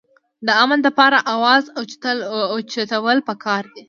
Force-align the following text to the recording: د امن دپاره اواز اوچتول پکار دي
د 0.45 0.47
امن 0.63 0.79
دپاره 0.87 1.17
اواز 1.33 1.63
اوچتول 2.55 3.17
پکار 3.29 3.63
دي 3.73 3.79